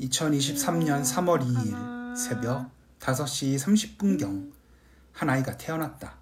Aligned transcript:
2023년 0.00 1.02
3월 1.02 1.40
2일 1.42 2.16
새벽 2.16 2.70
5시 3.00 3.56
30분경 3.58 4.52
한 5.12 5.30
아이가 5.30 5.56
태어났다. 5.56 6.16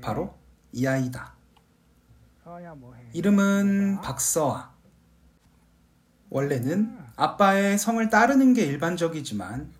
바로 0.00 0.34
이 0.72 0.86
아이다. 0.86 1.34
이름은 3.12 4.00
박서아. 4.02 4.74
원래는 6.28 6.98
아빠의 7.16 7.78
성을 7.78 8.06
따르는 8.10 8.52
게 8.52 8.64
일반적이지만 8.66 9.72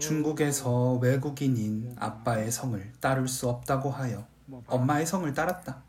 중국에서 0.00 0.94
외국인인 0.94 1.94
아빠의 1.98 2.50
성을 2.50 2.92
따를 3.00 3.28
수 3.28 3.48
없다고 3.48 3.90
하여 3.90 4.26
엄마의 4.66 5.06
성을 5.06 5.30
따랐다. 5.34 5.82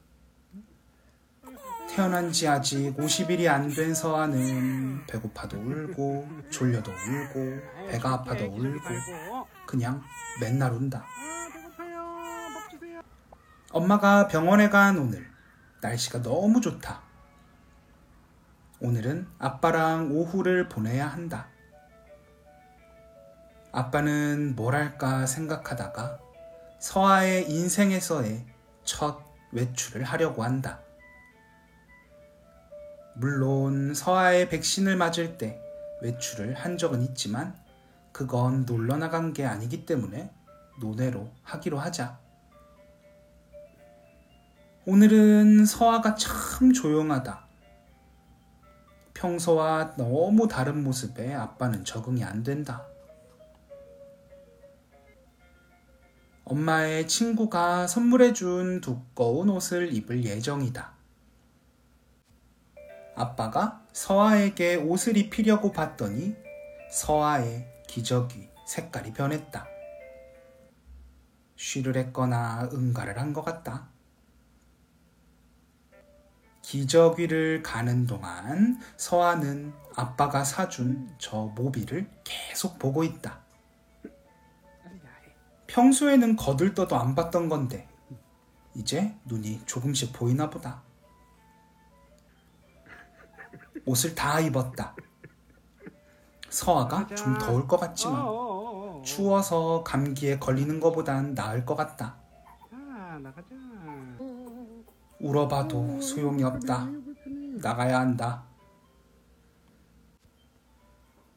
태어난 1.95 2.31
지 2.31 2.47
아직 2.47 2.95
50일이 2.97 3.47
안 3.47 3.69
된 3.69 3.93
서아는 3.93 5.05
배고파도 5.07 5.57
울고 5.57 6.27
졸려도 6.51 6.91
울고 6.91 7.87
배가 7.89 8.13
아파도 8.13 8.45
울고 8.45 9.47
그냥 9.65 10.01
맨날 10.39 10.71
운다. 10.71 11.05
엄마가 13.71 14.27
병원에 14.27 14.69
간 14.69 14.97
오늘 14.97 15.29
날씨가 15.81 16.21
너무 16.21 16.61
좋다. 16.61 17.01
오늘은 18.81 19.27
아빠랑 19.39 20.11
오후를 20.11 20.69
보내야 20.69 21.07
한다. 21.07 21.49
아빠는 23.71 24.55
뭘 24.55 24.73
할까 24.75 25.25
생각하다가 25.25 26.19
서아의 26.79 27.49
인생에서의 27.51 28.45
첫 28.83 29.19
외출을 29.51 30.03
하려고 30.03 30.43
한다. 30.43 30.79
물론 33.19 33.93
서아의 33.93 34.47
백신을 34.47 34.95
맞을 34.95 35.37
때 35.37 35.61
외출을 36.01 36.53
한 36.53 36.77
적은 36.77 37.01
있지만 37.01 37.53
그건 38.13 38.65
놀러 38.65 38.95
나간 38.95 39.33
게 39.33 39.45
아니기 39.45 39.85
때문에 39.85 40.31
논외로 40.79 41.29
하기로 41.43 41.77
하자. 41.77 42.17
오늘은 44.85 45.65
서아가 45.65 46.15
참 46.15 46.71
조용하다. 46.71 47.45
평소와 49.13 49.95
너무 49.97 50.47
다른 50.47 50.81
모습에 50.81 51.33
아빠는 51.33 51.83
적응이 51.83 52.23
안 52.23 52.41
된다. 52.41 52.87
엄마의 56.45 57.05
친구가 57.09 57.85
선물해준 57.85 58.79
두꺼운 58.79 59.49
옷을 59.49 59.93
입을 59.93 60.23
예정이다. 60.23 60.98
아빠가 63.19 63.85
서아에게 63.91 64.75
옷을 64.75 65.17
입히려고 65.17 65.71
봤더니 65.73 66.35
서아의 66.89 67.67
기저귀 67.87 68.49
색깔이 68.65 69.11
변했다. 69.13 69.67
쉬를 71.57 71.97
했거나 71.97 72.69
응가를 72.71 73.19
한 73.19 73.33
것 73.33 73.43
같다. 73.43 73.89
기저귀를 76.61 77.61
가는 77.63 78.05
동안 78.07 78.79
서아는 78.95 79.73
아빠가 79.95 80.43
사준 80.45 81.13
저 81.17 81.51
모비를 81.55 82.09
계속 82.23 82.79
보고 82.79 83.03
있다. 83.03 83.41
평소에는 85.67 86.37
거들떠도 86.37 86.95
안 86.95 87.15
봤던 87.15 87.49
건데 87.49 87.87
이제 88.75 89.13
눈이 89.25 89.65
조금씩 89.65 90.13
보이나 90.13 90.49
보다. 90.49 90.83
옷을 93.85 94.15
다 94.15 94.39
입었다. 94.39 94.95
서아가 96.49 97.07
좀 97.15 97.37
더울 97.37 97.67
것 97.67 97.77
같지만 97.77 98.25
추워서 99.03 99.83
감기에 99.83 100.39
걸리는 100.39 100.79
것보단 100.79 101.33
나을 101.35 101.65
것 101.65 101.75
같다. 101.75 102.17
울어봐도 105.19 106.01
소용이 106.01 106.43
없다. 106.43 106.89
나가야 107.61 107.99
한다. 107.99 108.45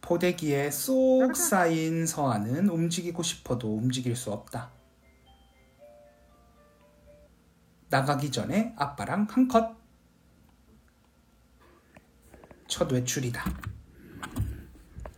포대기에 0.00 0.70
쏙 0.70 1.36
쌓인 1.36 2.06
서아는 2.06 2.68
움직이고 2.68 3.22
싶어도 3.22 3.76
움직일 3.76 4.16
수 4.16 4.32
없다. 4.32 4.70
나가기 7.88 8.30
전에 8.30 8.74
아빠랑 8.76 9.26
한 9.30 9.48
컷. 9.48 9.81
첫 12.72 12.90
외출이다. 12.90 13.44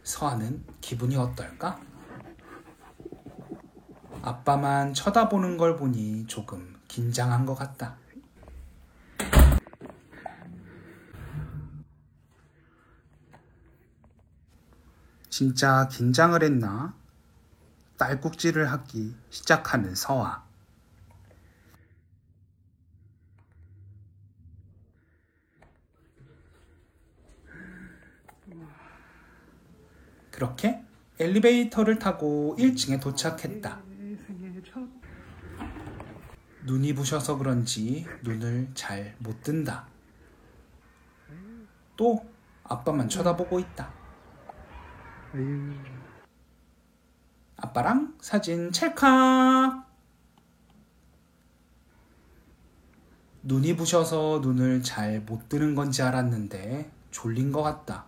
서아는 0.02 0.64
기분이 0.80 1.16
어떨까? 1.16 1.80
아빠만 4.22 4.92
쳐다보는 4.92 5.56
걸 5.56 5.76
보니 5.76 6.26
조금 6.26 6.74
긴장한 6.88 7.46
것 7.46 7.54
같다. 7.54 7.96
진짜 15.30 15.86
긴장을 15.86 16.42
했나? 16.42 16.92
딸꾹질을 17.98 18.72
하기 18.72 19.14
시작하는 19.30 19.94
서아. 19.94 20.42
그렇게 30.34 30.82
엘리베이터를 31.20 32.00
타고 32.00 32.56
1층에 32.58 33.00
도착했다. 33.00 33.80
눈이 36.64 36.92
부셔서 36.94 37.38
그런지 37.38 38.04
눈을 38.24 38.70
잘 38.74 39.14
못 39.20 39.44
뜬다. 39.44 39.86
또 41.96 42.28
아빠만 42.64 43.08
쳐다보고 43.08 43.60
있다. 43.60 43.92
아빠랑 47.56 48.16
사진 48.20 48.72
찰칵. 48.72 49.88
눈이 53.44 53.76
부셔서 53.76 54.40
눈을 54.42 54.82
잘 54.82 55.20
못 55.20 55.48
뜨는 55.48 55.76
건지 55.76 56.02
알았는데 56.02 56.90
졸린 57.12 57.52
것 57.52 57.62
같다. 57.62 58.06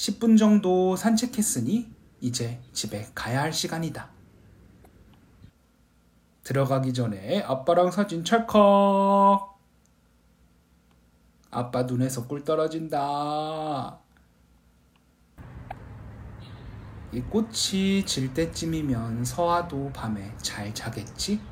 10분 0.00 0.38
정도 0.38 0.96
산책했으니 0.96 1.92
이제 2.22 2.58
집에 2.72 3.06
가야 3.14 3.42
할 3.42 3.52
시간이다. 3.52 4.08
들어가기 6.42 6.94
전에 6.94 7.42
아빠랑 7.42 7.90
사진 7.90 8.24
찰칵. 8.24 8.56
아빠 11.50 11.82
눈에서 11.82 12.26
꿀 12.26 12.44
떨어진다. 12.44 13.98
이 17.12 17.20
꽃이 17.20 18.06
질 18.06 18.32
때쯤이면 18.32 19.26
서아도 19.26 19.90
밤에 19.92 20.34
잘 20.38 20.74
자겠지? 20.74 21.42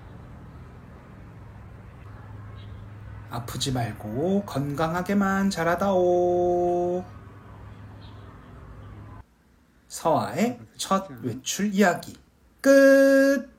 아프지 3.29 3.73
말고 3.73 4.45
건강하게만 4.47 5.51
자라다오. 5.51 7.18
서아의 9.88 10.60
첫 10.76 11.09
외출 11.22 11.72
이야기. 11.75 12.16
끝! 12.60 13.58